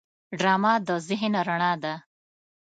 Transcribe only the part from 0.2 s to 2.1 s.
ډرامه د ذهن رڼا ده